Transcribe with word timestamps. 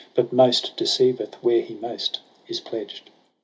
But 0.15 0.33
most 0.33 0.75
deceiveth 0.77 1.35
where 1.43 1.61
he 1.61 1.75
most 1.75 2.21
is 2.47 2.59
pledged. 2.59 3.11